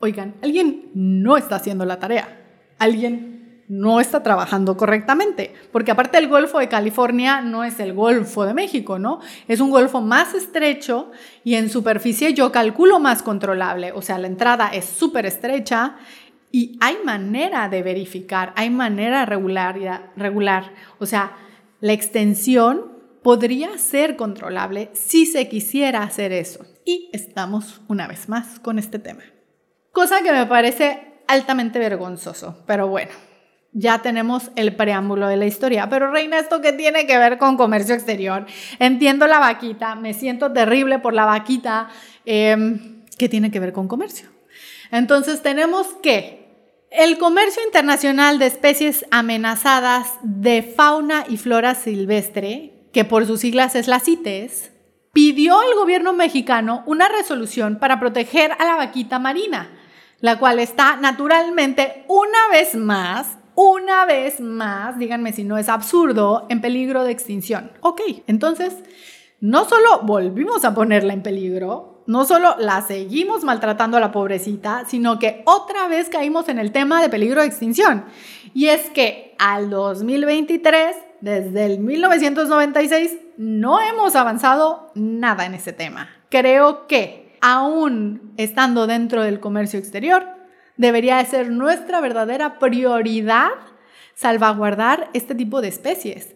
Oigan, 0.00 0.34
alguien 0.42 0.90
no 0.94 1.36
está 1.36 1.54
haciendo 1.54 1.84
la 1.84 2.00
tarea. 2.00 2.44
Alguien 2.80 3.41
no 3.72 4.00
está 4.00 4.22
trabajando 4.22 4.76
correctamente, 4.76 5.54
porque 5.72 5.92
aparte 5.92 6.18
el 6.18 6.28
Golfo 6.28 6.58
de 6.58 6.68
California 6.68 7.40
no 7.40 7.64
es 7.64 7.80
el 7.80 7.94
Golfo 7.94 8.44
de 8.44 8.52
México, 8.52 8.98
¿no? 8.98 9.20
Es 9.48 9.60
un 9.60 9.70
golfo 9.70 10.02
más 10.02 10.34
estrecho 10.34 11.10
y 11.42 11.54
en 11.54 11.70
superficie 11.70 12.34
yo 12.34 12.52
calculo 12.52 13.00
más 13.00 13.22
controlable, 13.22 13.92
o 13.92 14.02
sea, 14.02 14.18
la 14.18 14.26
entrada 14.26 14.68
es 14.68 14.84
súper 14.84 15.24
estrecha 15.24 15.96
y 16.50 16.76
hay 16.82 16.98
manera 17.02 17.70
de 17.70 17.82
verificar, 17.82 18.52
hay 18.56 18.68
manera 18.68 19.24
regular, 19.24 20.12
regular, 20.16 20.74
o 20.98 21.06
sea, 21.06 21.32
la 21.80 21.94
extensión 21.94 22.92
podría 23.22 23.78
ser 23.78 24.16
controlable 24.16 24.90
si 24.92 25.24
se 25.24 25.48
quisiera 25.48 26.02
hacer 26.02 26.32
eso. 26.32 26.66
Y 26.84 27.08
estamos 27.14 27.80
una 27.88 28.06
vez 28.06 28.28
más 28.28 28.60
con 28.60 28.78
este 28.78 28.98
tema. 28.98 29.22
Cosa 29.92 30.22
que 30.22 30.32
me 30.32 30.44
parece 30.44 31.22
altamente 31.26 31.78
vergonzoso, 31.78 32.62
pero 32.66 32.88
bueno, 32.88 33.12
ya 33.72 34.00
tenemos 34.00 34.50
el 34.54 34.76
preámbulo 34.76 35.28
de 35.28 35.36
la 35.36 35.46
historia. 35.46 35.88
Pero 35.88 36.10
Reina, 36.10 36.38
¿esto 36.38 36.60
qué 36.60 36.72
tiene 36.72 37.06
que 37.06 37.18
ver 37.18 37.38
con 37.38 37.56
comercio 37.56 37.94
exterior? 37.94 38.46
Entiendo 38.78 39.26
la 39.26 39.38
vaquita, 39.38 39.94
me 39.94 40.14
siento 40.14 40.52
terrible 40.52 40.98
por 40.98 41.14
la 41.14 41.24
vaquita. 41.24 41.88
Em, 42.24 43.02
¿Qué 43.18 43.28
tiene 43.28 43.50
que 43.50 43.60
ver 43.60 43.72
con 43.72 43.88
comercio? 43.88 44.28
Entonces 44.90 45.42
tenemos 45.42 45.86
que 46.02 46.42
el 46.90 47.16
comercio 47.16 47.62
internacional 47.64 48.38
de 48.38 48.46
especies 48.46 49.06
amenazadas 49.10 50.18
de 50.22 50.62
fauna 50.62 51.24
y 51.28 51.38
flora 51.38 51.74
silvestre, 51.74 52.88
que 52.92 53.06
por 53.06 53.26
sus 53.26 53.40
siglas 53.40 53.74
es 53.74 53.88
la 53.88 54.00
CITES, 54.00 54.72
pidió 55.12 55.58
al 55.58 55.74
gobierno 55.74 56.12
mexicano 56.12 56.82
una 56.86 57.08
resolución 57.08 57.78
para 57.78 57.98
proteger 57.98 58.52
a 58.58 58.64
la 58.64 58.76
vaquita 58.76 59.18
marina, 59.18 59.70
la 60.20 60.38
cual 60.38 60.58
está 60.58 60.96
naturalmente 60.96 62.04
una 62.08 62.48
vez 62.50 62.74
más 62.74 63.38
una 63.54 64.06
vez 64.06 64.40
más, 64.40 64.98
díganme 64.98 65.32
si 65.32 65.44
no 65.44 65.58
es 65.58 65.68
absurdo, 65.68 66.46
en 66.48 66.60
peligro 66.60 67.04
de 67.04 67.12
extinción. 67.12 67.70
Ok, 67.80 68.00
entonces, 68.26 68.74
no 69.40 69.64
solo 69.64 70.02
volvimos 70.02 70.64
a 70.64 70.74
ponerla 70.74 71.12
en 71.12 71.22
peligro, 71.22 72.04
no 72.06 72.24
solo 72.24 72.56
la 72.58 72.82
seguimos 72.82 73.44
maltratando 73.44 73.96
a 73.96 74.00
la 74.00 74.12
pobrecita, 74.12 74.84
sino 74.86 75.18
que 75.18 75.42
otra 75.46 75.88
vez 75.88 76.08
caímos 76.08 76.48
en 76.48 76.58
el 76.58 76.72
tema 76.72 77.00
de 77.00 77.08
peligro 77.08 77.40
de 77.40 77.46
extinción. 77.46 78.04
Y 78.54 78.66
es 78.66 78.90
que 78.90 79.34
al 79.38 79.70
2023, 79.70 80.96
desde 81.20 81.66
el 81.66 81.78
1996, 81.80 83.16
no 83.36 83.80
hemos 83.80 84.16
avanzado 84.16 84.90
nada 84.94 85.46
en 85.46 85.54
ese 85.54 85.72
tema. 85.72 86.08
Creo 86.28 86.86
que, 86.86 87.36
aún 87.40 88.32
estando 88.36 88.86
dentro 88.86 89.22
del 89.22 89.40
comercio 89.40 89.78
exterior, 89.78 90.41
debería 90.82 91.24
ser 91.24 91.50
nuestra 91.50 92.00
verdadera 92.02 92.58
prioridad 92.58 93.48
salvaguardar 94.14 95.08
este 95.14 95.34
tipo 95.34 95.62
de 95.62 95.68
especies. 95.68 96.34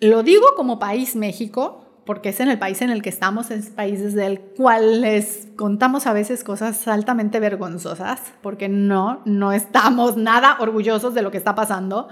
Lo 0.00 0.22
digo 0.22 0.46
como 0.56 0.78
país 0.78 1.16
México, 1.16 2.02
porque 2.04 2.30
es 2.30 2.40
en 2.40 2.50
el 2.50 2.58
país 2.58 2.82
en 2.82 2.90
el 2.90 3.02
que 3.02 3.08
estamos, 3.08 3.50
es 3.50 3.70
país 3.70 4.02
desde 4.02 4.26
el 4.26 4.40
cual 4.40 5.00
les 5.00 5.48
contamos 5.56 6.06
a 6.06 6.12
veces 6.12 6.44
cosas 6.44 6.86
altamente 6.88 7.40
vergonzosas, 7.40 8.20
porque 8.42 8.68
no, 8.68 9.22
no 9.24 9.52
estamos 9.52 10.16
nada 10.16 10.56
orgullosos 10.60 11.14
de 11.14 11.22
lo 11.22 11.30
que 11.30 11.38
está 11.38 11.54
pasando. 11.54 12.08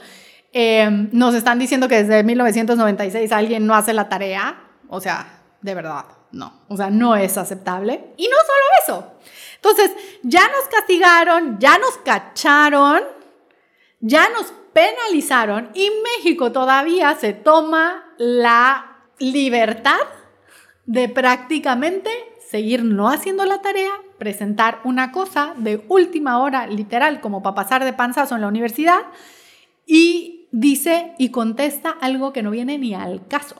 Em, 0.53 1.11
nos 1.13 1.35
están 1.35 1.59
diciendo 1.59 1.89
que 1.89 2.03
desde 2.03 2.23
1996 2.23 3.33
alguien 3.33 3.67
no 3.67 3.75
hace 3.75 3.93
la 3.93 4.09
tarea, 4.09 4.63
o 4.89 5.01
sea, 5.01 5.43
de 5.61 5.75
verdad, 5.75 6.05
no, 6.33 6.63
o 6.69 6.77
sea, 6.77 6.91
no 6.91 7.17
es 7.17 7.39
aceptable. 7.39 8.13
Y 8.17 8.29
no 8.29 8.37
solo 8.37 9.03
eso, 9.03 9.19
entonces, 9.59 9.91
ya 10.23 10.43
nos 10.49 10.69
castigaron, 10.71 11.59
ya 11.59 11.79
nos 11.79 11.97
cacharon, 11.99 13.03
ya 14.01 14.29
nos 14.31 14.53
penalizaron 14.73 15.71
y 15.75 15.91
México 16.17 16.53
todavía 16.53 17.15
se 17.17 17.33
toma 17.33 18.05
la 18.19 18.99
libertad 19.19 19.99
de 20.87 21.09
prácticamente 21.09 22.11
seguir 22.49 22.85
no 22.85 23.09
haciendo 23.09 23.45
la 23.45 23.61
tarea, 23.61 23.91
presentar 24.19 24.81
una 24.85 25.11
cosa 25.11 25.55
de 25.57 25.85
última 25.89 26.41
hora, 26.41 26.67
literal, 26.69 27.21
como 27.21 27.43
para 27.43 27.57
pasar 27.57 27.85
de 27.85 27.93
panzazo 27.93 28.37
en 28.37 28.41
la 28.43 28.49
universidad, 28.49 29.01
y 29.87 30.47
dice 30.53 31.15
y 31.19 31.31
contesta 31.31 31.91
algo 31.91 32.33
que 32.33 32.43
no 32.43 32.51
viene 32.51 32.79
ni 32.79 32.95
al 32.95 33.27
caso. 33.27 33.57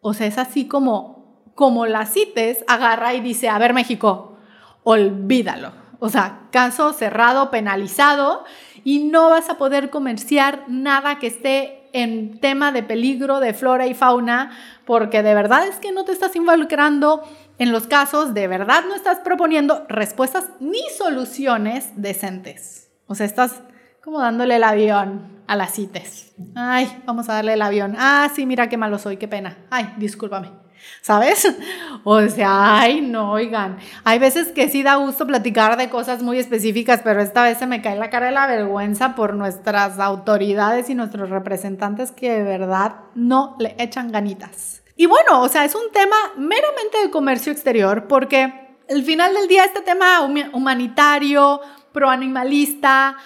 O 0.00 0.14
sea, 0.14 0.26
es 0.26 0.38
así 0.38 0.66
como, 0.66 1.13
como 1.54 1.86
la 1.86 2.06
CITES 2.06 2.64
agarra 2.66 3.14
y 3.14 3.20
dice, 3.20 3.48
a 3.48 3.58
ver 3.58 3.74
México, 3.74 4.36
olvídalo. 4.82 5.72
O 5.98 6.08
sea, 6.08 6.48
caso 6.50 6.92
cerrado, 6.92 7.50
penalizado 7.50 8.44
y 8.84 9.04
no 9.04 9.30
vas 9.30 9.48
a 9.48 9.56
poder 9.56 9.90
comerciar 9.90 10.64
nada 10.68 11.18
que 11.18 11.28
esté 11.28 11.88
en 11.92 12.40
tema 12.40 12.72
de 12.72 12.82
peligro 12.82 13.40
de 13.40 13.54
flora 13.54 13.86
y 13.86 13.94
fauna 13.94 14.50
porque 14.84 15.22
de 15.22 15.34
verdad 15.34 15.66
es 15.66 15.76
que 15.76 15.92
no 15.92 16.04
te 16.04 16.12
estás 16.12 16.34
involucrando 16.36 17.22
en 17.58 17.70
los 17.72 17.86
casos, 17.86 18.34
de 18.34 18.48
verdad 18.48 18.82
no 18.88 18.94
estás 18.94 19.20
proponiendo 19.20 19.86
respuestas 19.88 20.50
ni 20.60 20.82
soluciones 20.98 21.92
decentes. 21.94 22.90
O 23.06 23.14
sea, 23.14 23.26
estás 23.26 23.62
como 24.02 24.20
dándole 24.20 24.56
el 24.56 24.64
avión 24.64 25.42
a 25.46 25.56
las 25.56 25.74
CITES. 25.74 26.34
Ay, 26.56 27.02
vamos 27.06 27.28
a 27.28 27.34
darle 27.34 27.54
el 27.54 27.62
avión. 27.62 27.94
Ah, 27.96 28.28
sí, 28.34 28.44
mira 28.44 28.68
qué 28.68 28.76
malo 28.76 28.98
soy, 28.98 29.16
qué 29.16 29.28
pena. 29.28 29.56
Ay, 29.70 29.94
discúlpame. 29.96 30.63
¿Sabes? 31.00 31.54
O 32.06 32.20
sea, 32.28 32.80
ay, 32.80 33.00
no, 33.00 33.32
oigan, 33.32 33.78
hay 34.04 34.18
veces 34.18 34.52
que 34.52 34.68
sí 34.68 34.82
da 34.82 34.96
gusto 34.96 35.26
platicar 35.26 35.78
de 35.78 35.88
cosas 35.88 36.22
muy 36.22 36.38
específicas, 36.38 37.00
pero 37.02 37.22
esta 37.22 37.42
vez 37.44 37.56
se 37.56 37.66
me 37.66 37.80
cae 37.80 37.96
la 37.96 38.10
cara 38.10 38.26
de 38.26 38.32
la 38.32 38.46
vergüenza 38.46 39.14
por 39.14 39.32
nuestras 39.32 39.98
autoridades 39.98 40.90
y 40.90 40.94
nuestros 40.94 41.30
representantes 41.30 42.12
que 42.12 42.30
de 42.30 42.42
verdad 42.42 42.96
no 43.14 43.56
le 43.58 43.74
echan 43.78 44.12
ganitas. 44.12 44.82
Y 44.96 45.06
bueno, 45.06 45.40
o 45.40 45.48
sea, 45.48 45.64
es 45.64 45.74
un 45.74 45.90
tema 45.92 46.16
meramente 46.36 46.98
de 47.02 47.10
comercio 47.10 47.52
exterior 47.52 48.06
porque 48.06 48.76
al 48.90 49.02
final 49.02 49.32
del 49.32 49.48
día 49.48 49.64
este 49.64 49.80
tema 49.80 50.20
humanitario, 50.52 51.60
proanimalista, 51.92 53.16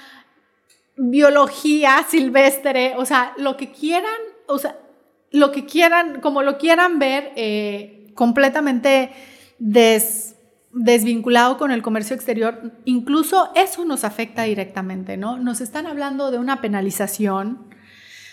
biología 0.96 2.04
silvestre, 2.08 2.94
o 2.96 3.04
sea, 3.04 3.32
lo 3.36 3.56
que 3.56 3.70
quieran, 3.70 4.20
o 4.46 4.58
sea, 4.58 4.76
lo 5.30 5.52
que 5.52 5.66
quieran, 5.66 6.20
como 6.20 6.42
lo 6.42 6.58
quieran 6.58 6.98
ver, 6.98 7.32
eh, 7.36 8.10
completamente 8.14 9.12
desvinculado 10.72 11.58
con 11.58 11.70
el 11.70 11.82
comercio 11.82 12.14
exterior, 12.14 12.72
incluso 12.84 13.50
eso 13.54 13.84
nos 13.84 14.04
afecta 14.04 14.42
directamente, 14.44 15.16
¿no? 15.16 15.38
Nos 15.38 15.60
están 15.60 15.86
hablando 15.86 16.30
de 16.30 16.38
una 16.38 16.60
penalización, 16.60 17.66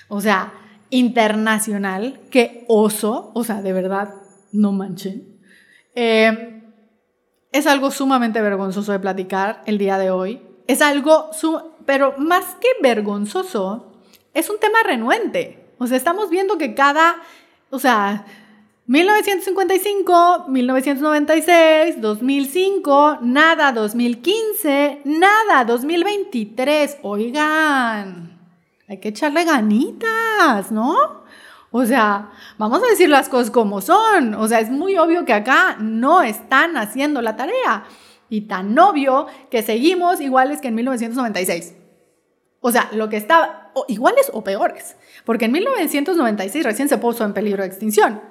o 0.08 0.22
sea, 0.22 0.54
internacional, 0.90 2.20
que 2.30 2.66
oso, 2.68 3.32
o 3.34 3.44
sea, 3.44 3.62
de 3.62 3.74
verdad, 3.74 4.14
no 4.52 4.72
manchen. 4.72 5.40
Eh, 5.96 6.62
es 7.52 7.68
algo 7.68 7.90
sumamente 7.90 8.42
vergonzoso 8.42 8.92
de 8.92 9.00
platicar 9.00 9.64
el 9.66 9.78
día 9.78 9.98
de 9.98 10.12
hoy. 10.12 10.42
Es 10.68 10.82
algo, 10.82 11.32
pero 11.86 12.16
más 12.18 12.44
que 12.56 12.68
vergonzoso, 12.82 13.94
es 14.34 14.50
un 14.50 14.60
tema 14.60 14.80
renuente. 14.86 15.65
O 15.78 15.88
sea, 15.88 15.98
estamos 15.98 16.30
viendo 16.30 16.58
que 16.58 16.74
cada, 16.74 17.16
o 17.70 17.80
sea, 17.80 18.26
1955, 18.88 20.46
1996, 20.48 22.02
2005, 22.02 23.18
nada, 23.22 23.72
2015, 23.72 25.02
nada, 25.06 25.66
2023. 25.66 27.00
Oigan, 27.02 28.40
hay 28.88 29.00
que 29.00 29.10
echarle 29.10 29.44
ganitas, 29.44 30.72
¿no? 30.72 31.26
O 31.72 31.86
sea, 31.86 32.30
vamos 32.60 32.82
a 32.84 32.88
decir 32.88 33.10
las 33.10 33.28
cosas 33.28 33.50
como 33.50 33.82
son. 33.82 34.36
O 34.36 34.48
sea, 34.48 34.60
es 34.60 34.70
muy 34.70 34.98
obvio 34.98 35.26
que 35.26 35.34
acá 35.34 35.78
no 35.80 36.22
están 36.22 36.78
haciendo 36.78 37.22
la 37.24 37.36
tarea. 37.36 37.86
Y 38.30 38.42
tan 38.42 38.78
obvio 38.78 39.26
que 39.50 39.64
seguimos 39.64 40.22
iguales 40.22 40.62
que 40.62 40.68
en 40.68 40.76
1996. 40.76 41.74
O 42.62 42.72
sea, 42.72 42.90
lo 42.94 43.10
que 43.10 43.18
está 43.18 43.65
iguales 43.88 44.30
o 44.34 44.44
peores. 44.44 44.96
Porque 45.26 45.46
en 45.46 45.52
1996 45.52 46.64
recién 46.64 46.90
se 46.90 46.98
puso 46.98 47.24
en 47.26 47.34
peligro 47.34 47.64
de 47.64 47.68
extinción. 47.68 48.22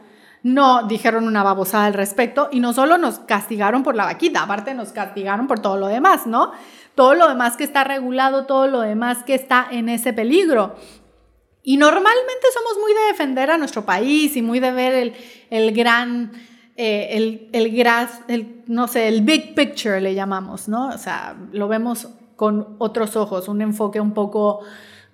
No 0.42 0.86
dijeron 0.86 1.26
una 1.26 1.42
babosada 1.42 1.86
al 1.86 1.94
respecto 1.94 2.48
y 2.52 2.60
no 2.60 2.72
solo 2.72 2.98
nos 2.98 3.18
castigaron 3.20 3.82
por 3.82 3.96
la 3.96 4.04
vaquita, 4.04 4.42
aparte 4.42 4.74
nos 4.74 4.92
castigaron 4.92 5.46
por 5.46 5.60
todo 5.60 5.78
lo 5.78 5.86
demás, 5.86 6.26
¿no? 6.26 6.52
Todo 6.94 7.14
lo 7.14 7.28
demás 7.28 7.56
que 7.56 7.64
está 7.64 7.82
regulado, 7.82 8.44
todo 8.44 8.66
lo 8.66 8.80
demás 8.80 9.24
que 9.24 9.34
está 9.34 9.66
en 9.70 9.88
ese 9.88 10.12
peligro. 10.12 10.76
Y 11.62 11.78
normalmente 11.78 12.46
somos 12.52 12.78
muy 12.78 12.92
de 12.92 13.06
defender 13.06 13.50
a 13.50 13.56
nuestro 13.56 13.86
país 13.86 14.36
y 14.36 14.42
muy 14.42 14.60
de 14.60 14.70
ver 14.70 14.92
el, 14.92 15.14
el 15.48 15.72
gran, 15.72 16.32
eh, 16.76 17.08
el, 17.12 17.48
el, 17.52 17.86
el, 18.28 18.64
no 18.66 18.86
sé, 18.86 19.08
el 19.08 19.22
big 19.22 19.54
picture 19.54 19.98
le 20.02 20.14
llamamos, 20.14 20.68
¿no? 20.68 20.88
O 20.88 20.98
sea, 20.98 21.34
lo 21.52 21.68
vemos 21.68 22.08
con 22.36 22.76
otros 22.78 23.16
ojos, 23.16 23.48
un 23.48 23.62
enfoque 23.62 23.98
un 23.98 24.12
poco 24.12 24.60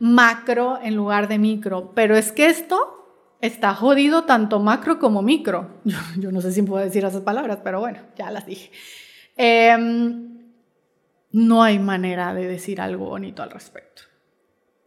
macro 0.01 0.81
en 0.83 0.97
lugar 0.97 1.29
de 1.29 1.39
micro. 1.39 1.93
Pero 1.95 2.17
es 2.17 2.33
que 2.33 2.47
esto 2.47 3.37
está 3.41 3.75
jodido 3.75 4.25
tanto 4.25 4.59
macro 4.59 4.99
como 4.99 5.23
micro. 5.23 5.81
Yo, 6.19 6.33
no 6.33 6.41
sé 6.41 6.51
si 6.51 6.63
puedo 6.63 6.85
decir 6.85 7.05
esas 7.05 7.23
palabras, 7.23 7.61
pero 7.63 7.79
bueno, 7.79 8.01
ya 8.17 8.31
las 8.33 8.47
dije. 8.47 8.73
Em, 9.37 10.51
no 11.31 11.63
hay 11.63 11.79
manera 11.79 12.35
de 12.35 12.49
decir 12.49 12.81
algo 12.81 13.07
bonito 13.07 13.43
al 13.43 13.51
respecto. 13.51 14.03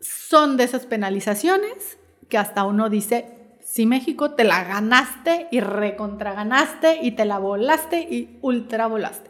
son 0.02 0.58
de 0.58 0.66
esas 0.66 0.86
penalizaciones 0.86 1.98
que 2.28 2.38
hasta 2.38 2.66
uno 2.66 2.90
dice, 2.90 3.58
si 3.62 3.86
México 3.86 4.32
te 4.32 4.44
la 4.44 4.64
ganaste 4.66 5.48
y 5.52 5.62
recontraganaste 5.62 7.00
y 7.02 7.12
te 7.12 7.24
la 7.24 7.38
volaste 7.38 8.02
y 8.02 8.38
ultra 8.42 8.88
volaste. 8.88 9.30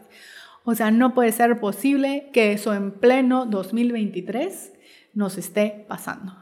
O 0.64 0.74
sea, 0.74 0.90
no 0.90 1.14
puede 1.14 1.30
ser 1.30 1.60
posible 1.60 2.30
que 2.32 2.52
eso 2.52 2.74
en 2.74 2.90
pleno 2.90 3.46
2023 3.46 4.73
nos 5.14 5.38
esté 5.38 5.84
pasando. 5.88 6.36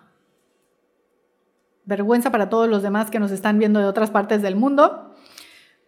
Vergüenza 1.84 2.30
para 2.30 2.48
todos 2.48 2.68
los 2.68 2.82
demás 2.82 3.10
que 3.10 3.18
nos 3.18 3.30
están 3.30 3.58
viendo 3.58 3.80
de 3.80 3.86
otras 3.86 4.10
partes 4.10 4.42
del 4.42 4.56
mundo, 4.56 5.14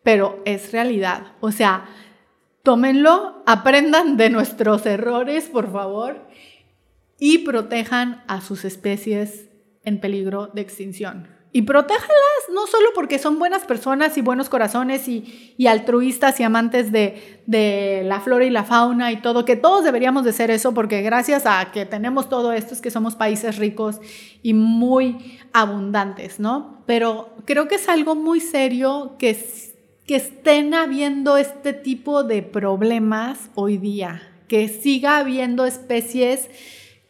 pero 0.02 0.42
es 0.44 0.72
realidad. 0.72 1.32
O 1.40 1.52
sea, 1.52 1.86
tómenlo, 2.62 3.42
aprendan 3.46 4.16
de 4.16 4.30
nuestros 4.30 4.86
errores, 4.86 5.48
por 5.48 5.70
favor, 5.70 6.26
y 7.18 7.38
protejan 7.38 8.24
a 8.26 8.40
sus 8.40 8.64
especies 8.64 9.48
en 9.84 10.00
peligro 10.00 10.48
de 10.48 10.62
extinción. 10.62 11.33
Y 11.56 11.62
protéjalas 11.62 12.10
no 12.52 12.66
solo 12.66 12.88
porque 12.96 13.20
son 13.20 13.38
buenas 13.38 13.62
personas 13.62 14.18
y 14.18 14.22
buenos 14.22 14.48
corazones 14.48 15.06
y, 15.06 15.54
altruistas 15.68 16.40
y 16.40 16.42
amantes 16.42 16.90
de, 16.90 17.42
de, 17.46 18.02
la 18.04 18.18
flora 18.18 18.44
y 18.44 18.50
la 18.50 18.64
fauna 18.64 19.12
y 19.12 19.22
todo, 19.22 19.44
que 19.44 19.54
todos 19.54 19.84
deberíamos 19.84 20.24
de 20.24 20.32
ser 20.32 20.50
eso 20.50 20.74
porque 20.74 21.00
gracias 21.02 21.46
a 21.46 21.70
que 21.70 21.86
tenemos 21.86 22.28
todo 22.28 22.52
esto 22.52 22.74
es 22.74 22.80
que 22.80 22.90
somos 22.90 23.14
países 23.14 23.56
ricos 23.56 24.00
y 24.42 24.52
muy 24.52 25.38
abundantes, 25.52 26.40
¿no? 26.40 26.82
Pero 26.86 27.36
creo 27.44 27.68
que 27.68 27.76
es 27.76 27.88
algo 27.88 28.16
muy 28.16 28.40
serio 28.40 29.14
que, 29.16 29.38
que 30.08 30.16
estén 30.16 30.74
habiendo 30.74 31.36
este 31.36 31.72
tipo 31.72 32.24
de 32.24 32.42
problemas 32.42 33.50
hoy 33.54 33.76
día, 33.76 34.22
que 34.48 34.66
siga 34.66 35.18
habiendo 35.18 35.66
especies 35.66 36.50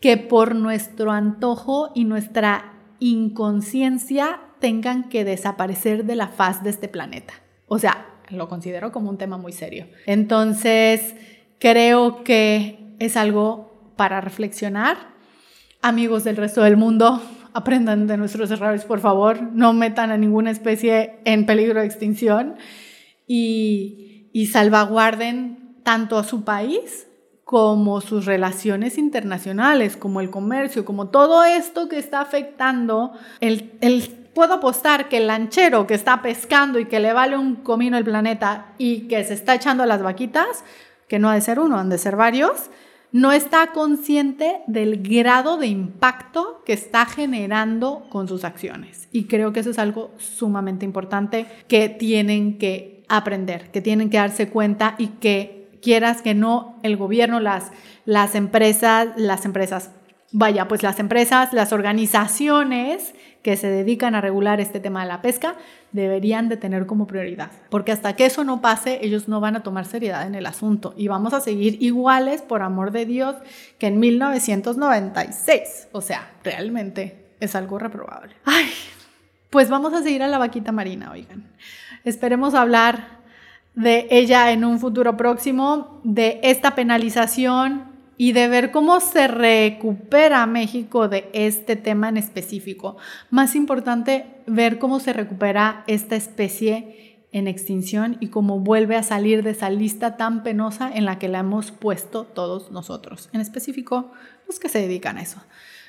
que 0.03 0.19
por 0.19 0.55
nuestro 0.55 1.13
antojo 1.13 1.93
y 1.95 2.05
nuestra 2.05 2.74
inconsciencia 3.11 4.41
tengan 4.61 5.11
que 5.11 5.25
desaparecer 5.25 6.07
de 6.07 6.17
la 6.17 6.29
faz 6.29 6.65
de 6.65 6.71
este 6.71 6.89
planeta. 6.89 7.35
O 7.67 7.79
sea, 7.79 8.07
lo 8.31 8.49
considero 8.49 8.93
como 8.93 9.11
un 9.11 9.19
tema 9.19 9.37
muy 9.37 9.53
serio. 9.53 9.87
Entonces, 10.07 11.15
creo 11.59 12.25
que 12.25 12.95
es 12.99 13.19
algo 13.19 13.93
para 13.97 14.23
reflexionar. 14.23 14.97
Amigos 15.83 16.25
del 16.25 16.39
resto 16.39 16.63
del 16.63 16.79
mundo, 16.79 17.21
aprendan 17.53 18.07
de 18.07 18.17
nuestros 18.17 18.51
errores, 18.51 18.87
por 18.87 19.01
favor. 19.01 19.43
No 19.53 19.75
metan 19.75 20.11
a 20.11 20.17
ninguna 20.17 20.51
especie 20.51 21.17
en 21.27 21.45
peligro 21.45 21.81
de 21.81 21.87
extinción 21.87 22.57
y, 23.27 24.31
y 24.33 24.47
salvaguarden 24.47 25.83
tanto 25.83 26.17
a 26.17 26.25
su 26.25 26.43
país 26.43 27.07
como 27.45 28.01
sus 28.01 28.25
relaciones 28.25 28.97
internacionales, 28.97 29.97
como 29.97 30.21
el 30.21 30.31
comercio, 30.31 30.85
como 30.85 31.09
todo 31.09 31.45
esto 31.45 31.89
que 31.89 31.99
está 31.99 32.21
afectando, 32.21 33.13
el, 33.41 33.71
puedo 34.35 34.55
apostar 34.55 35.09
que 35.09 35.19
el 35.19 35.27
lanchero 35.27 35.87
que 35.87 35.95
está 35.95 36.23
pescando 36.23 36.79
y 36.79 36.87
que 36.87 37.01
le 37.01 37.13
vale 37.13 37.37
un 37.37 37.57
comino 37.57 37.99
el 37.99 38.05
planeta 38.05 38.73
y 38.79 39.03
que 39.03 39.23
se 39.25 39.35
está 39.35 39.55
echando 39.55 39.85
las 39.85 40.03
vaquitas, 40.03 40.65
que 41.07 41.19
no 41.19 41.29
ha 41.29 41.35
de 41.35 41.43
ser 41.43 41.61
uno, 41.61 41.79
han 41.79 41.91
de 41.91 41.99
ser 41.99 42.17
varios, 42.17 42.71
no 43.13 43.31
está 43.31 43.69
consciente 43.69 44.63
del 44.67 45.03
grado 45.03 45.57
de 45.57 45.69
impacto 45.69 46.63
que 46.65 46.73
está 46.73 47.07
generando 47.07 48.07
con 48.11 48.27
sus 48.27 48.43
acciones. 48.43 49.09
Y 49.13 49.27
creo 49.27 49.53
que 49.53 49.61
eso 49.61 49.71
es 49.71 49.79
algo 49.79 50.11
sumamente 50.17 50.85
importante 50.85 51.47
que 51.69 51.89
tienen 51.89 52.59
que 52.59 53.05
aprender, 53.09 53.71
que 53.71 53.81
tienen 53.81 54.11
que 54.11 54.17
darse 54.17 54.49
cuenta 54.49 54.97
y 54.99 55.09
que 55.09 55.64
quieras 55.85 56.23
que 56.23 56.35
no, 56.35 56.81
el 56.83 56.97
gobierno, 56.97 57.39
las, 57.39 57.71
las 58.07 58.35
empresas, 58.35 59.09
las 59.17 59.45
empresas, 59.45 59.91
vaya, 60.33 60.67
pues 60.67 60.83
las 60.83 60.99
empresas, 60.99 61.53
las 61.53 61.73
organizaciones 61.73 63.15
que 63.43 63.57
se 63.59 63.69
dedican 63.69 64.15
a 64.15 64.23
regular 64.23 64.59
este 64.61 64.81
tema 64.81 65.03
de 65.03 65.09
la 65.09 65.21
pesca 65.21 65.57
deberían 65.93 66.49
de 66.49 66.57
tener 66.57 66.87
como 66.87 67.07
prioridad, 67.07 67.51
porque 67.69 67.93
hasta 67.93 68.17
que 68.17 68.25
eso 68.25 68.43
no 68.43 68.63
pase, 68.63 69.01
ellos 69.03 69.29
no 69.29 69.39
van 69.41 69.55
a 69.55 69.63
tomar 69.63 69.85
seriedad 69.85 70.27
en 70.27 70.35
el 70.35 70.47
asunto 70.47 70.95
y 70.97 71.09
vamos 71.09 71.35
a 71.35 71.41
seguir 71.41 71.81
iguales, 71.83 72.41
por 72.41 72.63
amor 72.63 72.91
de 72.91 73.05
Dios, 73.05 73.37
que 73.79 73.89
en 73.89 74.01
1996. 74.01 75.89
O 75.93 76.01
sea, 76.01 76.33
realmente 76.43 77.27
es 77.39 77.55
algo 77.55 77.79
reprobable. 77.79 78.35
Ay, 78.45 78.71
pues 79.51 79.69
vamos 79.69 79.93
a 79.93 80.03
seguir 80.03 80.23
a 80.23 80.29
la 80.29 80.39
vaquita 80.39 80.73
marina, 80.73 81.13
oigan. 81.13 81.45
Esperemos 82.05 82.55
hablar 82.55 83.24
de 83.75 84.07
ella 84.11 84.53
en 84.53 84.65
un 84.65 84.79
futuro 84.79 85.17
próximo, 85.17 86.01
de 86.05 86.41
esta 86.43 86.75
penalización 86.75 87.93
y 88.17 88.33
de 88.33 88.49
ver 88.49 88.71
cómo 88.71 89.01
se 89.01 89.27
recupera 89.27 90.47
México 90.47 91.09
de 91.09 91.29
este 91.33 91.77
tema 91.77 92.09
en 92.09 92.17
específico. 92.17 92.97
Más 93.31 93.57
importante, 93.57 94.27
ver 94.47 94.79
cómo 94.79 95.01
se 95.01 95.13
recupera 95.13 95.83
esta 95.87 96.15
especie 96.15 97.19
en 97.33 97.49
extinción 97.49 98.17
y 98.21 98.29
cómo 98.29 98.61
vuelve 98.61 98.95
a 98.95 99.03
salir 99.03 99.43
de 99.43 99.51
esa 99.51 99.69
lista 99.69 100.17
tan 100.17 100.45
penosa 100.45 100.89
en 100.95 101.05
la 101.05 101.19
que 101.19 101.27
la 101.27 101.41
hemos 101.41 101.73
puesto 101.73 102.25
todos 102.25 102.71
nosotros, 102.71 103.29
en 103.33 103.41
específico 103.41 104.13
los 104.47 104.61
que 104.61 104.69
se 104.69 104.79
dedican 104.81 105.19
a 105.19 105.23
eso. 105.23 105.43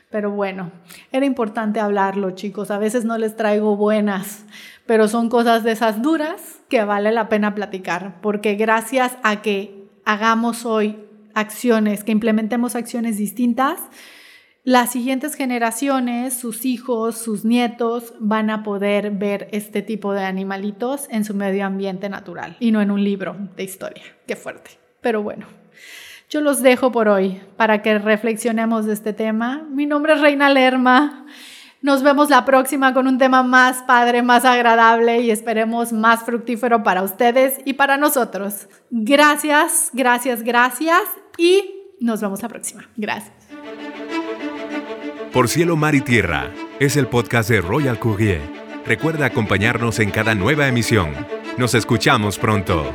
Pero 0.10 0.32
bueno, 0.32 0.72
era 1.12 1.26
importante 1.26 1.80
hablarlo, 1.80 2.32
chicos. 2.32 2.72
A 2.72 2.78
veces 2.78 3.06
no 3.06 3.18
les 3.18 3.36
traigo 3.36 3.76
buenas, 3.76 4.46
pero 4.86 5.08
son 5.08 5.30
cosas 5.30 5.64
de 5.64 5.72
esas 5.72 6.02
duras 6.02 6.60
que 6.70 6.84
vale 6.84 7.12
la 7.12 7.30
pena 7.30 7.56
platicar, 7.56 8.22
porque 8.22 8.56
gracias 8.56 9.18
a 9.24 9.42
que 9.42 9.90
hagamos 10.06 10.66
hoy 10.66 10.98
acciones, 11.34 12.04
que 12.04 12.12
implementemos 12.12 12.76
acciones 12.76 13.18
distintas, 13.18 13.80
las 14.64 14.92
siguientes 14.92 15.36
generaciones, 15.36 16.34
sus 16.34 16.66
hijos, 16.66 17.20
sus 17.20 17.46
nietos, 17.46 18.16
van 18.20 18.50
a 18.50 18.64
poder 18.64 19.12
ver 19.12 19.48
este 19.52 19.84
tipo 19.84 20.14
de 20.14 20.24
animalitos 20.24 21.08
en 21.12 21.24
su 21.24 21.36
medio 21.36 21.68
ambiente 21.68 22.10
natural 22.10 22.58
y 22.60 22.72
no 22.72 22.82
en 22.82 22.90
un 22.90 23.04
libro 23.04 23.36
de 23.56 23.64
historia. 23.64 24.02
Qué 24.26 24.36
fuerte. 24.36 24.72
Pero 25.02 25.22
bueno, 25.22 25.46
yo 26.32 26.42
los 26.42 26.64
dejo 26.64 26.92
por 26.92 27.10
hoy 27.10 27.42
para 27.58 27.84
que 27.84 28.00
reflexionemos 28.00 28.88
de 28.88 28.94
este 28.94 29.14
tema. 29.14 29.64
Mi 29.70 29.86
nombre 29.86 30.14
es 30.14 30.22
Reina 30.22 30.50
Lerma. 30.50 31.28
Nos 31.86 32.02
vemos 32.02 32.32
la 32.32 32.46
próxima 32.46 32.96
con 32.96 33.06
un 33.06 33.20
tema 33.20 33.44
más 33.44 33.84
padre, 33.84 34.24
más 34.24 34.44
agradable 34.44 35.22
y 35.22 35.30
esperemos 35.30 35.94
más 35.94 36.24
fructífero 36.24 36.82
para 36.82 37.04
ustedes 37.04 37.60
y 37.64 37.74
para 37.74 37.96
nosotros. 37.96 38.68
Gracias, 38.90 39.92
gracias, 39.94 40.42
gracias 40.42 41.04
y 41.38 41.94
nos 42.00 42.22
vemos 42.22 42.42
la 42.42 42.50
próxima. 42.50 42.90
Gracias. 42.98 43.36
Por 45.32 45.48
cielo, 45.48 45.76
mar 45.76 45.94
y 45.94 46.02
tierra 46.02 46.50
es 46.80 46.98
el 46.98 47.06
podcast 47.06 47.50
de 47.52 47.62
Royal 47.62 48.00
Courier. 48.00 48.42
Recuerda 48.88 49.28
acompañarnos 49.28 50.00
en 50.00 50.10
cada 50.10 50.34
nueva 50.34 50.68
emisión. 50.68 51.14
Nos 51.60 51.76
escuchamos 51.76 52.40
pronto. 52.40 52.92